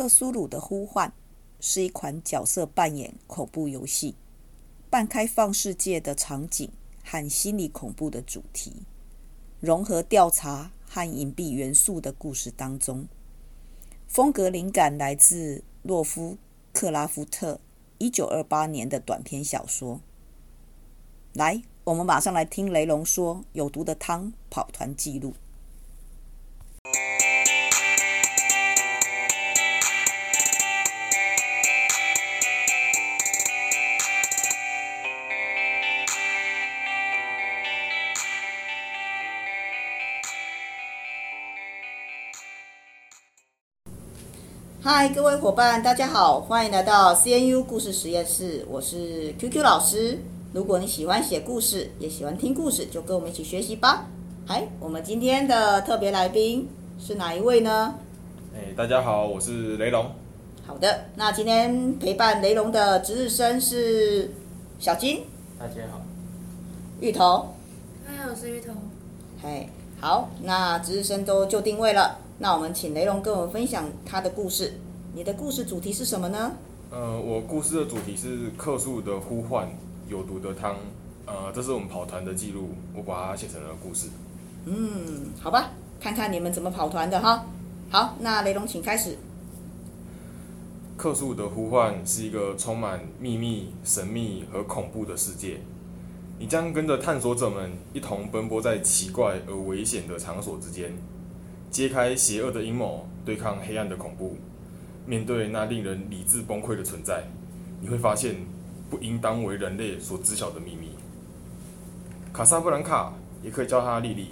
[0.00, 1.12] 克苏鲁的呼唤
[1.60, 4.14] 是一款角色扮演恐怖游戏，
[4.88, 6.70] 半开放世界的场景
[7.04, 8.72] 和心理恐怖的主题，
[9.60, 13.08] 融合调查和隐蔽元素的故事当中。
[14.08, 16.38] 风格灵感来自洛夫
[16.72, 17.60] 克拉夫特
[17.98, 20.00] 一九二八年的短篇小说。
[21.34, 25.34] 来，我们马上来听雷龙说《有毒的汤》跑团记录。
[44.82, 48.64] 嗨，各位伙伴，大家好，欢迎来到 CNU 故事实验室。
[48.66, 50.18] 我是 QQ 老师。
[50.54, 54.06] 如果你喜欢写故事，也喜欢听故事，就跟我们一起学习吧。
[54.46, 56.66] 嗨，我们今天的特别来宾
[56.98, 57.94] 是哪一位呢？
[58.54, 60.10] 哎，大家好，我是雷龙。
[60.66, 64.32] 好的，那今天陪伴雷龙的值日生是
[64.78, 65.24] 小金。
[65.58, 66.00] 大家好。
[67.00, 67.54] 芋头。
[68.06, 68.72] 嗨，我是芋头。
[69.42, 69.68] 嘿，
[70.00, 72.16] 好，那值日生都就定位了。
[72.42, 74.72] 那我们请雷龙跟我们分享他的故事。
[75.14, 76.52] 你的故事主题是什么呢？
[76.90, 79.68] 呃，我故事的主题是克苏鲁的呼唤，
[80.08, 80.74] 有毒的汤。
[81.26, 84.08] 呃，这是我们跑团的记录，我把它写成了故事。
[84.64, 87.44] 嗯，好吧，看看你们怎么跑团的哈。
[87.90, 89.18] 好，那雷龙请开始。
[90.96, 95.60] 克苏鲁的呼唤是一个充满秘密、神秘和恐怖的世界。
[96.38, 100.96] 你将跟着探索者们一同奔波在奇怪而危险的场所之间。
[101.70, 104.36] 揭开邪恶的阴谋，对抗黑暗的恐怖，
[105.06, 107.22] 面对那令人理智崩溃的存在，
[107.80, 108.34] 你会发现
[108.90, 110.90] 不应当为人类所知晓的秘密。
[112.32, 114.30] 卡萨布兰卡也可以叫她莉莉，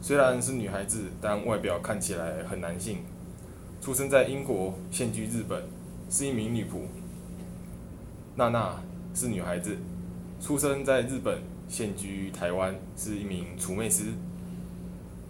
[0.00, 2.98] 虽然是女孩子，但外表看起来很男性。
[3.80, 5.62] 出生在英国，现居日本，
[6.10, 6.86] 是一名女仆。
[8.34, 8.82] 娜娜
[9.14, 9.76] 是女孩子，
[10.40, 14.04] 出生在日本，现居台湾，是一名厨妹师。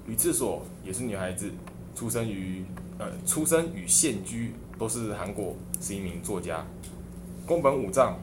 [0.09, 1.51] 吕次所也是女孩子，
[1.95, 2.65] 出生于
[2.99, 6.65] 呃，出生与现居都是韩国，是一名作家。
[7.47, 8.19] 宫本武藏，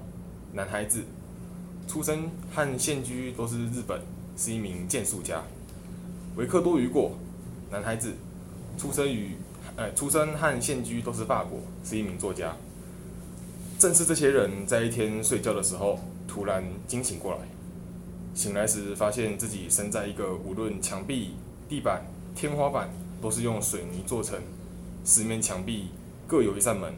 [0.51, 1.03] 男孩子，
[1.87, 4.01] 出生和现居都是日本，
[4.35, 5.43] 是一名剑术家。
[6.35, 7.11] 维克多·雨果，
[7.69, 8.13] 男孩子，
[8.79, 9.35] 出生于
[9.75, 12.57] 呃，出生和现居都是法国，是一名作家。
[13.77, 17.41] 正是这些人在一天睡觉的时候，突然惊醒过来，
[18.33, 21.35] 醒来时发现自己身在一个无论墙壁。
[21.67, 22.05] 地板、
[22.35, 22.89] 天花板
[23.21, 24.39] 都是用水泥做成，
[25.03, 25.87] 四面墙壁
[26.27, 26.93] 各有一扇门。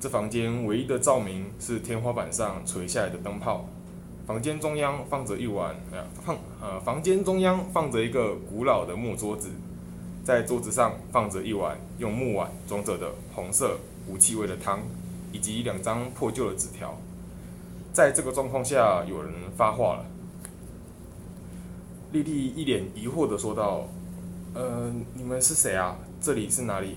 [0.00, 3.64] 这房间唯一的照明是天花板上垂下来的灯泡。
[4.26, 9.48] 房间中央放着一碗，呃，放呃，房间中央放着一个古老的木桌子，
[10.24, 14.80] 在桌子上放着一碗用木碗装着的红色无气味的汤，
[15.32, 16.94] 以及两张破旧的纸条。
[17.92, 20.04] 在这个状况下，有人发话了。
[22.10, 23.86] 莉莉一脸疑惑地说道
[24.54, 25.94] ：“呃，你们是谁啊？
[26.22, 26.96] 这里是哪里？”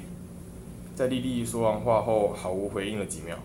[0.95, 3.37] 在莉莉说完话后，毫无回应了几秒，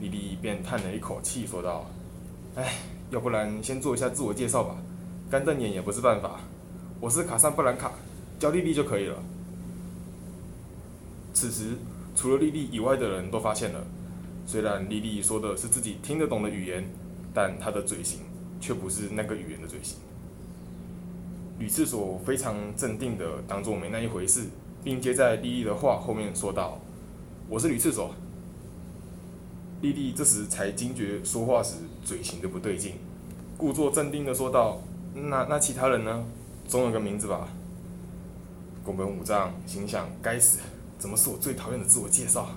[0.00, 1.88] 莉莉便叹了一口气说道
[2.56, 2.78] ：“哎，
[3.10, 4.78] 要不然先做一下自我介绍吧，
[5.30, 6.40] 干瞪眼也不是办法。
[6.98, 7.92] 我是卡萨布兰卡，
[8.40, 9.22] 叫莉莉就可以了。”
[11.32, 11.76] 此时，
[12.16, 13.84] 除了莉莉以外的人都发现了，
[14.44, 16.84] 虽然莉莉说的是自己听得懂的语言，
[17.32, 18.22] 但她的嘴型
[18.60, 19.98] 却不是那个语言的嘴型。
[21.58, 24.44] 吕次所非常镇定地当作没那一回事，
[24.84, 26.78] 并接在莉莉的话后面说道
[27.48, 28.14] ：“我是吕次所。”
[29.80, 32.94] 莉莉这时才惊觉说话时嘴型的不对劲，
[33.56, 34.82] 故作镇定地说道
[35.14, 36.24] ：“那那其他人呢？
[36.68, 37.48] 总有个名字吧？”
[38.84, 40.58] 宫本武藏心想：“该死，
[40.98, 42.50] 怎么是我最讨厌的自我介绍？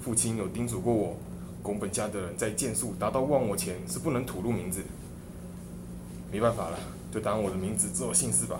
[0.00, 1.16] 父亲有叮嘱过我，
[1.62, 4.82] 宫本家的人在剑术达到忘我前是不能吐露名字。
[6.32, 6.78] 没办法了。”
[7.12, 8.58] 就当我的名字只有姓氏吧。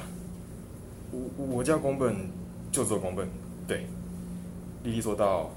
[1.10, 2.14] 我我叫宫本，
[2.70, 3.26] 就做宫本。
[3.66, 3.86] 对，
[4.84, 5.50] 莉莉说道：“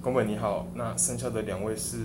[0.00, 1.98] 宫本你好，那剩下的两位是？”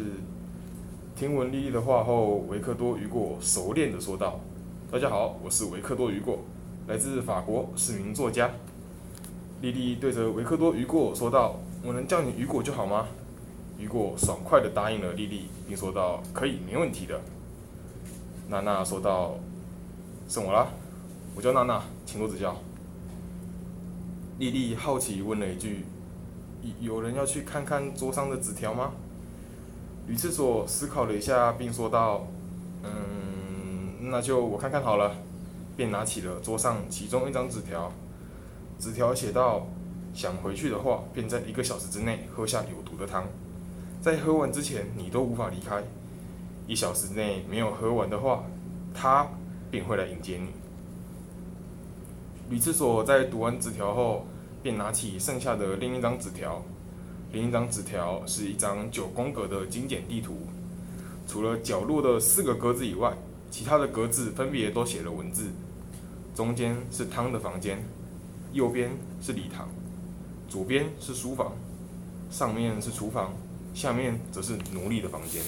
[1.15, 4.42] 听闻莉莉的话后，维克多·雨果熟练地说道
[4.92, 6.39] ：“大家好，我是维克多·雨果，
[6.88, 8.51] 来自法国，是名作家。”
[9.62, 13.07] 莉莉对着维克多·雨果说道：“我能叫你雨果就好吗？”
[13.80, 17.21] 雨果爽快地答应了莉莉，并说道：“可以，没问题的。”
[18.51, 19.36] 娜娜说道。
[20.27, 20.68] 是我啦，
[21.36, 22.56] 我叫娜娜，请多指教。
[24.39, 25.86] 莉莉好奇问了一句
[26.81, 28.92] ：“有人要去看看桌上的纸条吗？”
[30.07, 32.27] 吕次所思考了一下，并说道
[32.83, 35.16] ：“嗯，那就我看看好了。”
[35.77, 37.92] 便拿起了桌上其中一张纸条。
[38.80, 39.68] 纸条写道
[40.16, 43.25] ：“想回去的话，便在一个小时之内喝下有毒的汤。
[44.01, 45.83] 在喝完之前，你都无法离开。
[46.66, 48.44] 一小时内没有喝完的话，
[48.94, 49.27] 他
[49.69, 50.50] 便会来迎接你。
[52.50, 54.25] 吕厕所在读完纸条后，
[54.62, 56.63] 便拿起剩下的另一张纸条。
[57.31, 60.38] 另一张纸条是一张九宫格的精简地图，
[61.27, 63.13] 除了角落的四个格子以外，
[63.51, 65.50] 其他的格子分别都写了文字。
[66.33, 67.83] 中间是汤的房间，
[68.53, 68.91] 右边
[69.21, 69.67] 是礼堂，
[70.47, 71.53] 左边是书房，
[72.29, 73.33] 上面是厨房。
[73.73, 75.41] 下面则是奴隶的房间。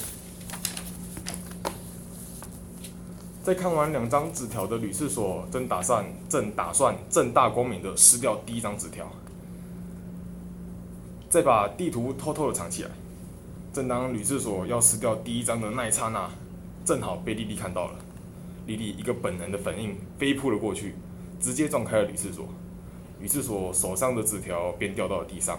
[3.47, 9.09] 在看完两张纸条的吕厕所，正打算正打算正大光明的撕掉第一张纸条，
[11.29, 12.89] 再把地图偷偷的藏起来。
[13.71, 16.29] 正当吕厕所要撕掉第一张的那一刹那，
[16.83, 17.93] 正好被莉莉看到了。
[18.65, 20.95] 莉莉一个本能的反应，飞扑了过去，
[21.39, 22.49] 直接撞开了吕厕所。
[23.21, 25.57] 吕厕所手上的纸条便掉到了地上，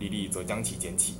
[0.00, 1.14] 莉莉则将其捡起。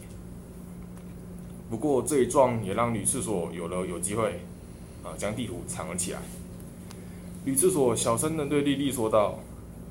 [1.70, 4.40] 不过这一撞也让吕厕所有了有机会，
[5.04, 6.18] 啊，将地图藏了起来。
[7.44, 9.38] 吕厕所小声的对莉莉说道：“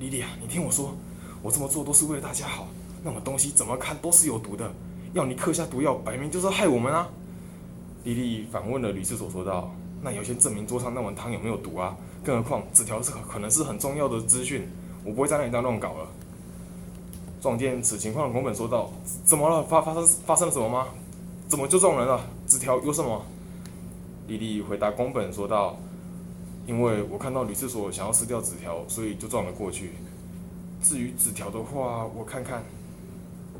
[0.00, 0.92] 莉莉啊，你听我说，
[1.40, 2.66] 我这么做都是为了大家好。
[3.04, 4.68] 那么东西怎么看都是有毒的，
[5.12, 7.08] 要你嗑下毒药，摆明就是害我们啊！”
[8.02, 9.72] 莉莉反问了吕厕所说道
[10.02, 11.96] ：“那要先证明桌上那碗汤有没有毒啊？
[12.24, 14.66] 更何况纸条是可能是很重要的资讯，
[15.04, 16.08] 我不会在那里这样乱搞了。”
[17.40, 18.90] 撞见此情况的宫本说道
[19.24, 19.62] ：“怎么了？
[19.62, 20.88] 发发生发生了什么吗？”
[21.46, 22.20] 怎么就撞人了？
[22.48, 23.24] 纸条有什么？
[24.26, 25.76] 莉莉回答宫本说道
[26.66, 29.92] ：“因为我看到女厕所想要撕掉纸条，所以就撞了过去。
[30.82, 32.62] 至于纸条的话，我看看。”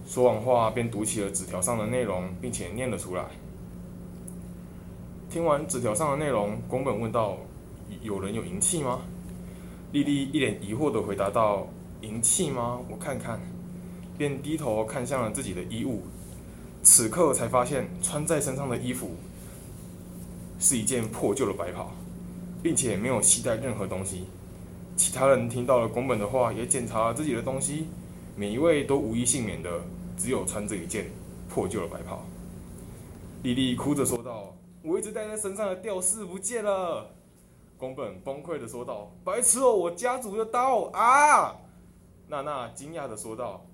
[0.07, 3.25] 说完话便读起了纸条上的内容，并且念了出来。
[5.31, 7.39] 听完纸条上的内容，宫本问道
[8.03, 9.01] ：“有人有银器吗？”
[9.93, 11.67] 莉莉一脸疑惑地回答道
[12.03, 12.79] ：“银器吗？
[12.91, 13.41] 我看看。”
[14.17, 16.03] 便低头看向了自己的衣物。
[16.83, 19.11] 此刻才发现，穿在身上的衣服
[20.65, 21.93] 是一件破旧的白袍，
[22.63, 24.25] 并且没有携带任何东西。
[24.97, 27.87] 其他人听到了宫本的话，也检查了自己的东西，
[28.35, 29.83] 每一位都无一幸免的，
[30.17, 31.11] 只有穿着一件
[31.51, 32.25] 破旧的白袍。
[33.43, 37.11] 莉莉哭着说道：“我一直带在身上的吊饰不见了。”
[37.77, 41.55] 宫本崩溃的说道：“白痴哦，我家族的刀啊！”
[42.27, 43.67] 娜娜惊讶的说道：“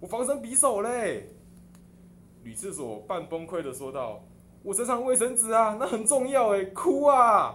[0.00, 1.28] 我防身匕首嘞！”
[2.44, 4.24] 吕厕所半崩溃的说道
[4.62, 7.54] ：“我身上卫生纸啊，那很重要哎，哭啊！”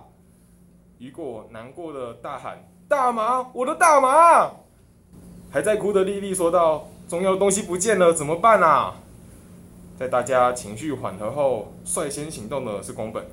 [0.98, 4.52] 雨果难过的大喊：“大麻，我的大麻！”
[5.52, 8.96] 还在哭的莉莉说道：“重要的东西不见了，怎么办啊？”
[9.98, 13.26] 在大家情绪缓和后，率先行动的是宫本。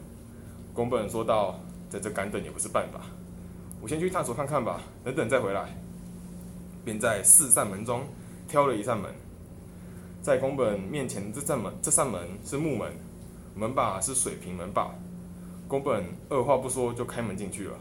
[0.75, 1.59] 宫本说道
[1.91, 3.01] ：“在这干等也不是办法，
[3.81, 5.69] 我先去探索看看吧，等等再回来。”
[6.85, 8.03] 便在四扇门中
[8.49, 9.13] 挑了一扇门。
[10.21, 12.93] 在宫本面前这扇门，这扇门是木门，
[13.55, 14.95] 门把是水平门把。
[15.69, 17.75] 宫本二话不说就开门进去了。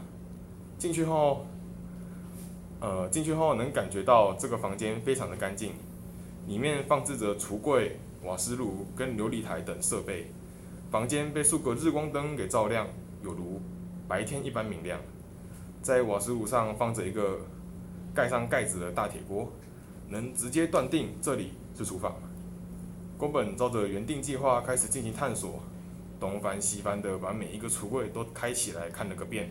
[0.78, 1.46] 进去后，
[2.80, 5.72] 呃，进去后能感觉到这个房间非常的干净，
[6.46, 10.30] 里面放置着橱柜、瓦斯炉跟琉璃台等设备。
[10.90, 12.86] 房间被数个日光灯给照亮，
[13.22, 13.60] 有如
[14.08, 14.98] 白天一般明亮。
[15.80, 17.38] 在瓦斯炉上放着一个
[18.14, 19.50] 盖上盖子的大铁锅，
[20.08, 22.14] 能直接断定这里是厨房。
[23.22, 25.60] 宫本照着原定计划开始进行探索，
[26.18, 29.48] 东翻西翻的把每一个橱柜都开起来看了个遍，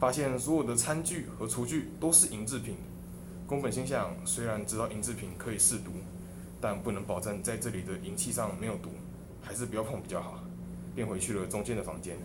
[0.00, 2.76] 发现所有的餐具和厨具都是银制品。
[3.46, 5.90] 宫本心想，虽然知道银制品可以试毒，
[6.62, 8.88] 但不能保证在这里的银器上没有毒，
[9.42, 10.42] 还是不要碰比较好。
[10.94, 12.16] 便回去了中间的房间。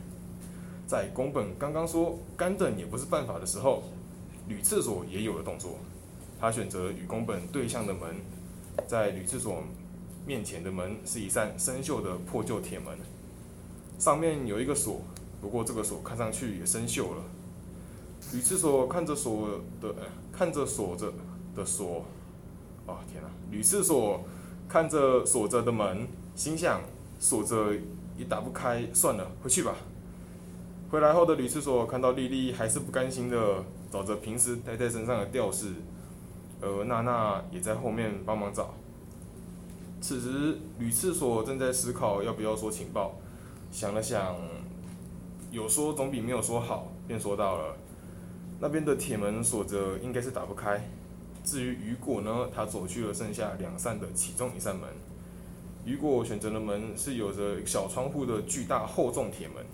[0.87, 3.83] 在宫本刚刚说干等也不是办法的时候，
[4.47, 5.77] 女厕所也有了动作。
[6.39, 8.15] 他选择与宫本对向的门，
[8.87, 9.61] 在女厕所。
[10.27, 12.97] 面前的门是一扇生锈的破旧铁门，
[13.97, 14.99] 上面有一个锁，
[15.39, 17.23] 不过这个锁看上去也生锈了。
[18.33, 19.47] 女厕所看着锁
[19.79, 19.95] 的，
[20.33, 21.13] 看着锁着
[21.55, 22.03] 的锁，
[22.85, 23.29] 哦天哪！
[23.49, 24.21] 女厕所
[24.67, 26.05] 看着锁着的门，
[26.35, 26.81] 心想
[27.19, 27.73] 锁着
[28.17, 29.75] 也打不开，算了，回去吧。
[30.91, 35.71] 回来后的吕厕所看到莉莉还是不甘心的找着平时带在身上的吊饰，
[36.59, 38.73] 而娜娜也在后面帮忙找。
[39.99, 43.15] 此时，吕厕所正在思考要不要说情报，
[43.71, 44.35] 想了想，
[45.51, 47.75] 有说总比没有说好，便说到了
[48.59, 50.87] 那边的铁门锁着，应该是打不开。
[51.43, 54.87] 至于雨果呢，他走去了剩下两扇的其中一扇门。
[55.85, 59.65] 雨果选择的门是有着小窗户的巨大厚重铁门。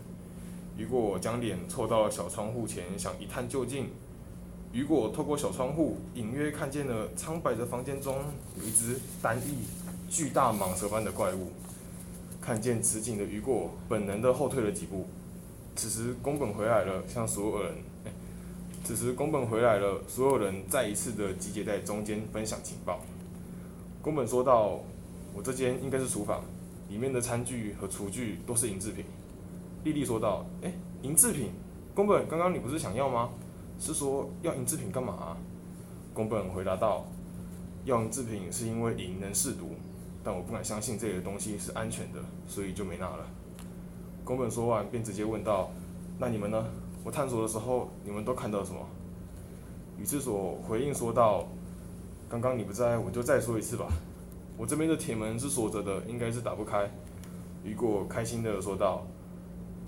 [0.78, 3.88] 雨果将脸凑到小窗户前，想一探究竟。
[4.72, 8.16] 雨果透过小窗户，隐约看见了苍白的房间中
[8.58, 9.66] 有一只单翼
[10.14, 11.48] 巨大蟒蛇般的怪物。
[12.40, 15.08] 看见此景的雨果，本能的后退了几步。
[15.76, 17.74] 此时宫本回来了，向所有人，
[18.84, 23.00] 此时宫本回来了，所有人再一次的集结在中间分享情报。
[24.04, 24.82] 宫本说道
[25.34, 26.44] ：“我这间应该是厨房，
[26.90, 29.06] 里面的餐具和厨具都是银制品。”
[29.84, 31.50] 莉莉说道：“哎，银制品，
[31.96, 33.32] 宫本，刚刚你不是想要吗？”
[33.82, 35.36] 是说要银制品干嘛？
[36.14, 37.08] 宫本回答道
[37.84, 39.72] ：“要银制品是因为银能试毒，
[40.24, 43.28] 但我不敢相信这里的东西是安全的，所以就没拿了。”
[44.24, 45.70] 宫本说完便直接问道
[46.18, 46.66] ：“那你们呢？
[47.04, 48.80] 我探索的时候你们都看到了什么？”
[50.00, 51.48] 宇智所回应说道
[52.30, 53.88] ：“刚刚你不在，我就再说一次吧。
[54.58, 56.90] 我这边的铁门是锁着的，应该是打不开。”
[57.64, 59.06] 雨果开心地说道：“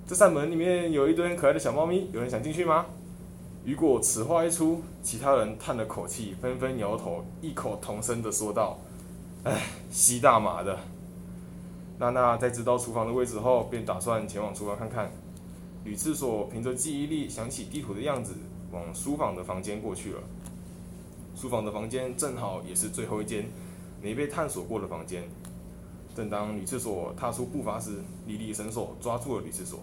[0.08, 2.86] 这扇门里面有一堆可爱的小猫咪，有人想进去吗？”
[3.66, 8.78] 雨果此话一出，其他人叹了口气，纷纷摇头，异口同声地说道
[9.46, 10.78] ：“哎，吸大麻的。”
[11.98, 15.10] 娜娜在知道厨房的位置后，便打算前往厨房看看。
[15.86, 18.36] 吕次所凭着记忆力想起地图的样子，
[18.72, 20.20] 往书房的房间过去了。
[21.36, 23.46] 书房的房间正好也是最后一间
[24.02, 25.24] 没被探索过的房间。
[26.16, 29.80] 正当吕次所踏出步伐时，莉莉伸手抓住了吕次所。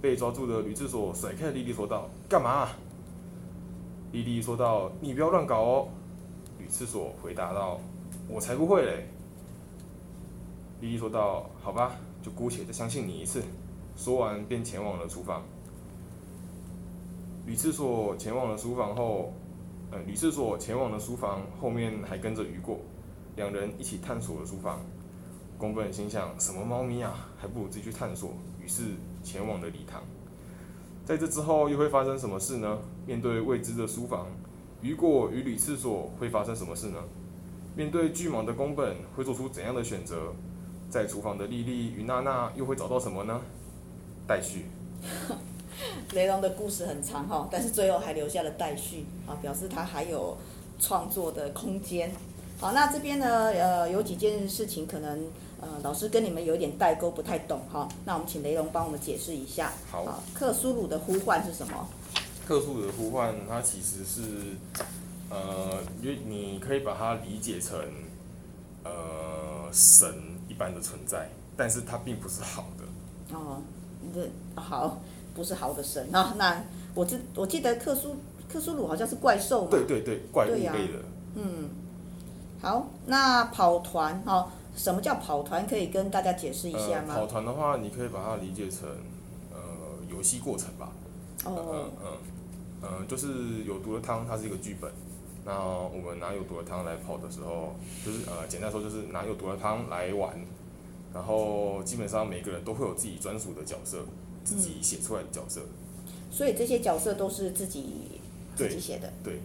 [0.00, 2.68] 被抓住的吕智所甩开莉莉，说道：“干嘛？”
[4.12, 5.88] 莉莉说道：“你不要乱搞哦。”
[6.60, 7.80] 吕智所回答道
[8.28, 9.08] ：“我才不会嘞。”
[10.80, 13.42] 莉莉说道：“好吧，就姑且再相信你一次。”
[13.96, 15.42] 说完便前往了厨房。
[17.46, 19.32] 吕智所前往了书房后，
[19.90, 22.78] 呃，吕智所前往了书房，后面还跟着雨果，
[23.36, 24.80] 两人一起探索了书房。
[25.58, 28.32] 宫本心想：什么猫咪啊，还不如自己去探索。
[28.62, 28.82] 于是。
[29.24, 30.02] 前往了礼堂，
[31.02, 32.78] 在这之后又会发生什么事呢？
[33.06, 34.26] 面对未知的书房，
[34.82, 37.02] 雨果与吕次所会发生什么事呢？
[37.74, 40.32] 面对巨蟒的宫本会做出怎样的选择？
[40.90, 43.40] 在厨房的莉莉与娜娜又会找到什么呢？
[44.26, 44.66] 待续。
[46.12, 50.36] 雷龙的故事很长哈，但是最后还留下了待续啊，表示他还有
[50.78, 52.12] 创作的空间。
[52.60, 55.24] 好，那这边呢，呃，有几件事情可能。
[55.60, 57.88] 呃，老师跟你们有点代沟，不太懂哈。
[58.04, 59.72] 那我们请雷龙帮我们解释一下。
[59.90, 60.22] 好。
[60.34, 61.88] 克苏鲁的呼唤是什么？
[62.46, 64.20] 克苏鲁的呼唤，它其实是，
[65.34, 67.76] 呃，因为你可以把它理解成，
[68.84, 70.08] 呃，神
[70.48, 73.36] 一般的存在，但是它并不是好的。
[73.36, 73.60] 哦，
[74.14, 75.00] 这好，
[75.34, 76.34] 不是好的神啊。
[76.38, 76.62] 那
[76.94, 78.16] 我记我记得克苏
[78.48, 79.70] 克苏鲁好像是怪兽嘛。
[79.70, 80.70] 对对对，怪物类的。
[80.70, 81.68] 啊、嗯。
[82.62, 84.48] 好，那跑团哦。
[84.76, 85.64] 什么叫跑团？
[85.66, 87.14] 可以跟大家解释一下吗？
[87.14, 88.88] 呃、跑团的话，你可以把它理解成，
[89.52, 89.58] 呃，
[90.10, 90.90] 游戏过程吧。
[91.44, 91.90] 哦。
[92.02, 92.18] 嗯
[92.82, 94.90] 嗯就是有毒的汤，它是一个剧本。
[95.44, 97.74] 那我们拿有毒的汤来跑的时候，
[98.04, 100.34] 就是呃，简单说就是拿有毒的汤来玩。
[101.12, 103.98] 然后基本上每个人都会有自己专属的角色，
[104.42, 105.60] 自己写出来的角色。
[105.60, 108.20] 嗯、所以这些角色都是自己
[108.56, 109.12] 自己写的。
[109.22, 109.40] 对。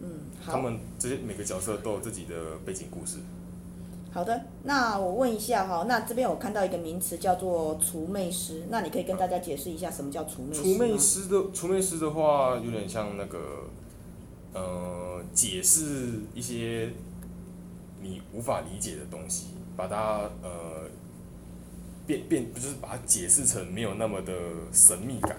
[0.00, 0.08] 嗯，
[0.40, 0.52] 好。
[0.52, 3.18] 他们这些每个角色都有自己的背景故事。
[4.10, 10.62] 好的，那我问一下哈，那这边我看到一个名词叫做除魅师，那你可以跟大家解释一下什么叫除魅师？
[10.62, 13.38] 除魅师的除魅师的话，有点像那个，
[14.54, 16.90] 呃，解释一些
[18.00, 20.88] 你无法理解的东西，把它呃
[22.06, 24.32] 变变，不就是把它解释成没有那么的
[24.72, 25.36] 神秘感。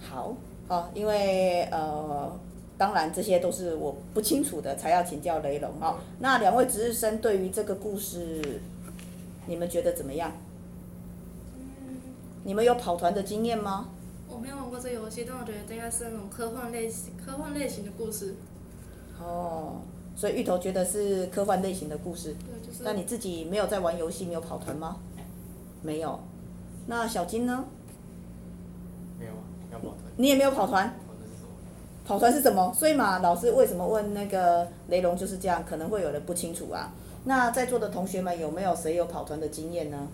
[0.00, 0.36] 好，
[0.68, 2.38] 好，因为呃。
[2.80, 5.98] 当然，这些都是我不清楚的，才要请教雷龙哦。
[6.18, 8.58] 那两位值日生对于这个故事，
[9.46, 10.32] 你们觉得怎么样？
[11.58, 12.00] 嗯，
[12.42, 13.90] 你们有跑团的经验吗？
[14.32, 18.36] 我没有玩过这游戏，但我觉得这应该是那种科幻类型、科幻类型的故事。
[19.20, 19.80] 哦，
[20.14, 22.34] 所以芋头觉得是科幻类型的故事。
[22.34, 22.84] 对，就是。
[22.84, 24.96] 那你自己没有在玩游戏，没有跑团吗？
[25.82, 26.18] 没有。
[26.86, 27.64] 那小金呢？
[29.18, 29.96] 没有啊，要跑团。
[30.16, 30.94] 你也没有跑团？
[32.04, 32.72] 跑团是什么？
[32.74, 35.64] 所以嘛，老师为什么问那个雷龙就是这样？
[35.64, 36.92] 可能会有人不清楚啊。
[37.24, 40.08] 那在座的同学们有没有谁有跑团的经验呢？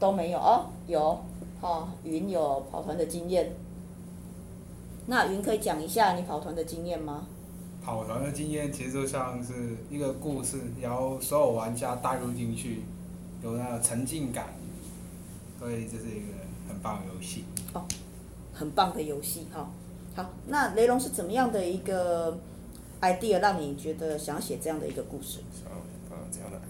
[0.00, 1.18] 都没有哦，有，
[1.60, 3.52] 哦，云有跑团的经验。
[5.06, 7.26] 那云可以讲一下你跑团的经验吗？
[7.82, 12.82] 跑团的经验其实就像是一个故事，然后所有玩家带入进去，
[13.42, 14.54] 有那个沉浸感，
[15.58, 16.26] 所以这是一个
[16.68, 17.44] 很棒的游戏。
[17.72, 17.82] 哦，
[18.52, 19.70] 很棒的游戏哈。
[20.14, 22.38] 好，那雷龙是怎么样的一个
[23.00, 25.38] idea 让你觉得想要写这样的一个故事？
[25.54, 25.70] 想
[26.30, 26.60] 这样的 idea。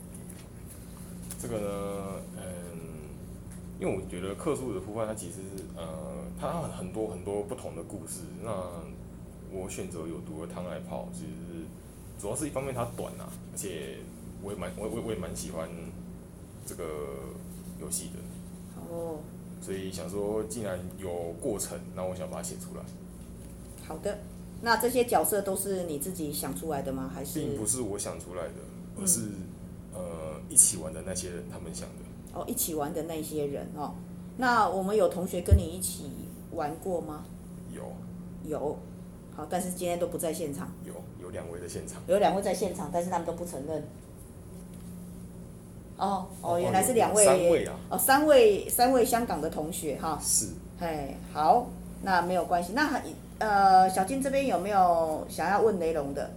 [1.40, 2.27] 这个呢，嗯，
[3.80, 5.87] 因为我觉得克苏鲁的呼唤它其实是呃，
[6.40, 8.23] 它很多很多不同的故事。
[8.42, 8.50] 那
[9.52, 11.64] 我选择有毒的汤来泡，其实是
[12.20, 13.99] 主要是一方面它短啊，而且
[14.42, 15.68] 我也蛮我我我也蛮喜欢
[16.66, 16.85] 这个
[17.80, 18.80] 游戏的。
[18.90, 19.20] 哦。
[19.61, 22.82] 所以想说，既然有过程，那我想把它写出来。
[23.85, 24.18] 好的，
[24.62, 27.11] 那这些角色都是你自己想出来的吗？
[27.12, 27.40] 还是？
[27.40, 28.54] 并不是我想出来的，
[29.00, 29.49] 而是、嗯、
[29.94, 32.07] 呃一起玩的那些人他们想的。
[32.38, 33.92] 哦，一起玩的那些人哦。
[34.37, 36.04] 那我们有同学跟你一起
[36.52, 37.25] 玩过吗？
[37.75, 37.83] 有。
[38.45, 38.78] 有。
[39.35, 40.71] 好，但是今天都不在现场。
[40.85, 42.00] 有，有两位在现场。
[42.07, 43.83] 有两位在现场，但是他们都不承认。
[45.97, 47.25] 哦哦，原来是两位。
[47.25, 47.75] 三位啊。
[47.90, 50.16] 哦，三位三位香港的同学哈。
[50.23, 50.49] 是。
[50.78, 51.68] 哎，好，
[52.02, 52.73] 那没有关系。
[52.73, 53.02] 那还
[53.38, 56.30] 呃，小金这边有没有想要问雷龙的，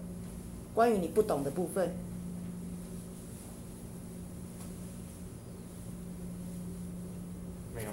[0.74, 1.91] 关于你不懂的部分？
[7.74, 7.89] 没有。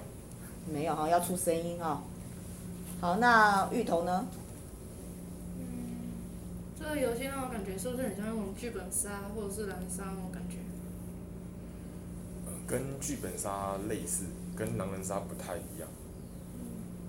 [0.73, 2.03] 没有哈，要出声音哈。
[3.01, 4.27] 好，那芋头呢？
[5.59, 6.13] 嗯，
[6.79, 10.57] 这个游戏让我感觉是不是很像那种剧本杀或者是狼人杀那种感觉？
[12.67, 15.89] 跟剧本杀类似，跟狼人杀不太一样。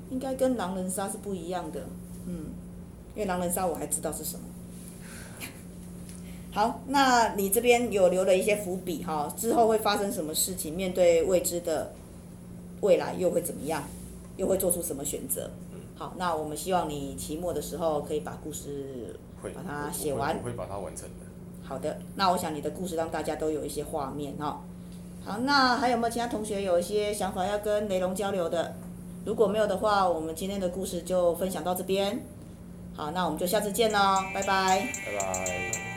[0.09, 1.81] 应该跟狼人杀是不一样的，
[2.25, 2.45] 嗯，
[3.13, 4.45] 因为狼人杀我还知道是什么。
[6.53, 10.73] 好，那你这边有留了一些伏笔哈，之后会发生什么事情？
[10.73, 11.91] 面对未知的
[12.81, 13.83] 未来又会怎么样？
[14.38, 15.50] 又会做出什么选择？
[15.98, 20.38] 好，那我们希望你期末的时候可以把故事把它写完。
[20.38, 21.25] 我会把它完成的。
[21.62, 24.62] 好的，那我想你的故事让大家都有一些画面哈。
[25.25, 28.75] 好，那还有没有其他同学有一些想法要跟雷龙交流的？
[29.25, 32.24] 如果没有的话，我们今天的故事就分享到这边。
[32.95, 33.98] 好，那我们就下次见喽，
[34.33, 34.88] 拜拜。
[35.05, 35.88] 拜拜。